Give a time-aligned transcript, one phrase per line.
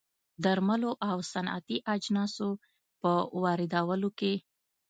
[0.43, 2.49] درملو او صنعتي اجناسو
[3.01, 3.11] په
[3.43, 4.33] واردولو کې